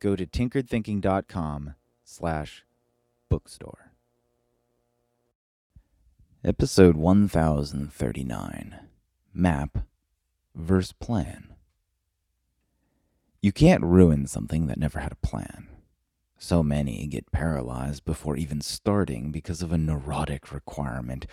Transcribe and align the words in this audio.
go 0.00 0.16
to 0.16 0.26
tinkeredthinking.com 0.26 1.74
slash 2.04 2.64
bookstore. 3.28 3.92
Episode 6.42 6.96
1039 6.96 8.80
Map 9.34 9.78
versus 10.54 10.92
Plan. 10.92 11.54
You 13.42 13.52
can't 13.52 13.84
ruin 13.84 14.26
something 14.26 14.66
that 14.66 14.78
never 14.78 15.00
had 15.00 15.12
a 15.12 15.26
plan. 15.26 15.68
So 16.38 16.62
many 16.62 17.06
get 17.06 17.30
paralyzed 17.30 18.06
before 18.06 18.38
even 18.38 18.62
starting 18.62 19.30
because 19.30 19.60
of 19.60 19.72
a 19.72 19.78
neurotic 19.78 20.50
requirement 20.52 21.26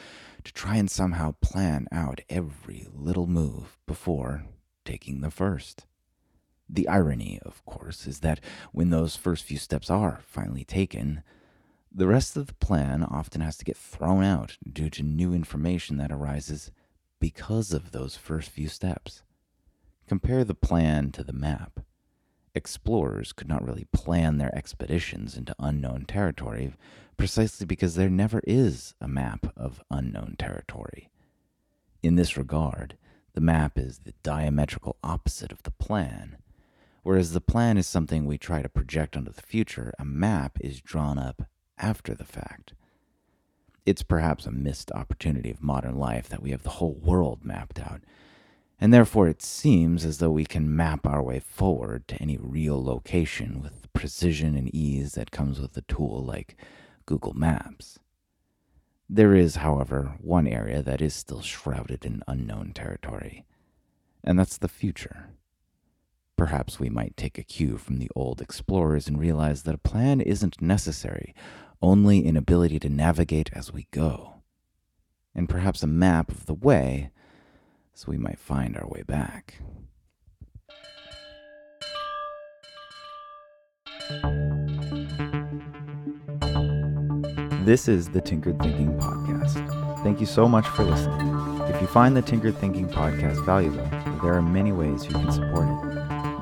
to 0.44 0.52
try 0.52 0.76
and 0.76 0.92
somehow 0.92 1.36
plan 1.42 1.88
out 1.94 2.20
every 2.30 2.88
little 2.94 3.28
move 3.28 3.78
before 3.88 4.46
taking 4.84 5.22
the 5.22 5.32
first. 5.32 5.86
The 6.70 6.88
irony, 6.88 7.40
of 7.44 7.64
course, 7.66 8.08
is 8.08 8.20
that 8.20 8.40
when 8.72 8.90
those 8.90 9.16
first 9.16 9.44
few 9.44 9.58
steps 9.58 9.90
are 9.90 10.20
finally 10.26 10.64
taken, 10.66 11.24
the 11.92 12.08
rest 12.08 12.36
of 12.36 12.48
the 12.48 12.54
plan 12.54 13.04
often 13.04 13.42
has 13.42 13.58
to 13.58 13.66
get 13.66 13.78
thrown 13.78 14.24
out 14.24 14.58
due 14.72 14.90
to 14.92 15.04
new 15.04 15.34
information 15.34 15.98
that 15.98 16.12
arises 16.12 16.72
because 17.20 17.72
of 17.72 17.92
those 17.92 18.16
first 18.16 18.50
few 18.50 18.68
steps. 18.68 19.24
Compare 20.08 20.44
the 20.44 20.54
plan 20.54 21.12
to 21.12 21.24
the 21.24 21.34
map. 21.34 21.80
Explorers 22.54 23.34
could 23.34 23.48
not 23.48 23.66
really 23.66 23.88
plan 23.92 24.38
their 24.38 24.56
expeditions 24.56 25.38
into 25.38 25.56
unknown 25.60 26.06
territory 26.06 26.74
precisely 27.18 27.66
because 27.66 27.96
there 27.96 28.10
never 28.10 28.42
is 28.46 28.94
a 29.02 29.08
map 29.08 29.54
of 29.58 29.82
unknown 29.90 30.36
territory. 30.38 31.10
In 32.04 32.16
this 32.16 32.38
regard, 32.38 32.96
the 33.34 33.42
map 33.42 33.78
is 33.78 34.00
the 34.00 34.14
diametrical 34.24 34.98
opposite 35.04 35.52
of 35.52 35.64
the 35.64 35.72
plan. 35.72 36.38
Whereas 37.08 37.32
the 37.32 37.40
plan 37.40 37.78
is 37.78 37.88
something 37.88 38.26
we 38.26 38.38
try 38.38 38.62
to 38.62 38.68
project 38.68 39.16
onto 39.16 39.32
the 39.32 39.42
future, 39.42 39.94
a 39.98 40.04
map 40.04 40.58
is 40.60 40.82
drawn 40.82 41.18
up 41.18 41.44
after 41.78 42.14
the 42.14 42.26
fact. 42.26 42.74
It's 43.86 44.04
perhaps 44.04 44.46
a 44.46 44.52
missed 44.52 44.92
opportunity 44.92 45.50
of 45.50 45.64
modern 45.64 45.98
life 45.98 46.28
that 46.28 46.42
we 46.42 46.52
have 46.52 46.64
the 46.64 46.82
whole 46.82 46.96
world 46.96 47.46
mapped 47.46 47.80
out, 47.80 48.02
and 48.78 48.94
therefore 48.94 49.30
it 49.30 49.42
seems 49.42 50.04
as 50.04 50.18
though 50.18 50.32
we 50.32 50.44
can 50.44 50.76
map 50.76 51.08
our 51.08 51.24
way 51.24 51.40
forward 51.40 52.10
to 52.10 52.22
any 52.22 52.36
real 52.36 52.84
location 52.84 53.62
with 53.62 53.84
the 53.84 53.88
precision 53.88 54.58
and 54.58 54.76
ease 54.76 55.14
that 55.14 55.32
comes 55.32 55.62
with 55.62 55.78
a 55.78 55.84
tool 55.84 56.22
like 56.26 56.58
Google 57.06 57.34
Maps. 57.34 58.00
There 59.10 59.34
is, 59.34 59.56
however, 59.56 60.18
one 60.20 60.46
area 60.46 60.84
that 60.84 61.02
is 61.02 61.14
still 61.14 61.42
shrouded 61.42 62.04
in 62.04 62.22
unknown 62.28 62.74
territory, 62.74 63.46
and 64.26 64.38
that's 64.38 64.58
the 64.58 64.68
future. 64.68 65.30
Perhaps 66.38 66.80
we 66.80 66.88
might 66.88 67.18
take 67.18 67.40
a 67.40 67.44
cue 67.44 67.78
from 67.78 67.98
the 67.98 68.12
old 68.16 68.42
explorers 68.42 69.08
and 69.08 69.20
realize 69.20 69.64
that 69.64 69.74
a 69.74 69.80
plan 69.80 70.22
isn't 70.22 70.62
necessary, 70.62 71.34
only 71.82 72.28
an 72.28 72.38
ability 72.38 72.78
to 72.80 72.90
navigate 72.90 73.50
as 73.54 73.74
we 73.74 73.88
go. 73.90 74.36
And 75.34 75.50
perhaps 75.50 75.82
a 75.82 75.88
map 75.88 76.30
of 76.30 76.46
the 76.46 76.54
way, 76.54 77.10
so 77.96 78.12
we 78.12 78.20
might 78.20 78.38
find 78.38 78.78
our 78.78 78.88
way 78.88 79.02
back. 79.02 79.62
This 87.66 87.88
is 87.88 88.10
the 88.10 88.22
Tinkered 88.22 88.62
Thinking 88.62 88.96
Podcast. 89.00 90.04
Thank 90.04 90.20
you 90.20 90.28
so 90.28 90.48
much 90.48 90.68
for 90.68 90.84
listening. 90.84 91.36
If 91.64 91.82
you 91.82 91.88
find 91.88 92.16
the 92.16 92.22
Tinkered 92.22 92.58
Thinking 92.58 92.88
Podcast 92.88 93.44
valuable, 93.44 93.84
there 94.22 94.36
are 94.36 94.42
many 94.42 94.72
ways 94.72 95.04
you 95.04 95.12
can 95.12 95.32
support 95.32 95.68
it. 95.68 96.17